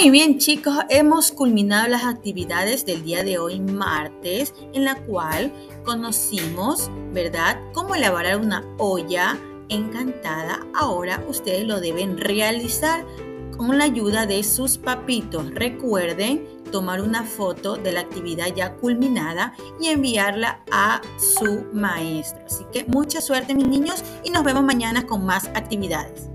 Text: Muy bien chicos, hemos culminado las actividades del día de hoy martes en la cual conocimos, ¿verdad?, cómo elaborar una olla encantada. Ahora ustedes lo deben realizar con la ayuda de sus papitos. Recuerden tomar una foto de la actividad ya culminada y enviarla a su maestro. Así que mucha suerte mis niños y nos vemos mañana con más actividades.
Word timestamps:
Muy 0.00 0.10
bien 0.10 0.38
chicos, 0.38 0.76
hemos 0.90 1.32
culminado 1.32 1.88
las 1.88 2.04
actividades 2.04 2.86
del 2.86 3.02
día 3.02 3.24
de 3.24 3.38
hoy 3.38 3.58
martes 3.58 4.54
en 4.72 4.84
la 4.84 4.94
cual 4.94 5.52
conocimos, 5.84 6.88
¿verdad?, 7.12 7.58
cómo 7.74 7.96
elaborar 7.96 8.38
una 8.38 8.64
olla 8.78 9.36
encantada. 9.68 10.64
Ahora 10.72 11.20
ustedes 11.28 11.66
lo 11.66 11.80
deben 11.80 12.16
realizar 12.16 13.04
con 13.56 13.76
la 13.76 13.84
ayuda 13.84 14.24
de 14.26 14.44
sus 14.44 14.78
papitos. 14.78 15.50
Recuerden 15.50 16.46
tomar 16.70 17.00
una 17.00 17.24
foto 17.24 17.74
de 17.76 17.90
la 17.90 18.00
actividad 18.00 18.54
ya 18.54 18.76
culminada 18.76 19.54
y 19.80 19.88
enviarla 19.88 20.62
a 20.70 21.00
su 21.18 21.64
maestro. 21.72 22.44
Así 22.46 22.64
que 22.72 22.84
mucha 22.84 23.20
suerte 23.20 23.52
mis 23.52 23.66
niños 23.66 24.04
y 24.22 24.30
nos 24.30 24.44
vemos 24.44 24.62
mañana 24.62 25.08
con 25.08 25.26
más 25.26 25.48
actividades. 25.54 26.27